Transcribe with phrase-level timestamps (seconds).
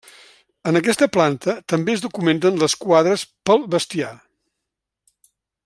[0.69, 4.15] En aquesta planta també es documenten les quadres pel bestiar.